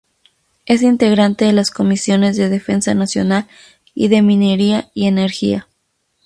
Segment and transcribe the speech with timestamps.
[0.65, 3.45] Es integrante de las comisiones de Defensa Nacional;
[3.93, 5.67] y de Minería y Energía.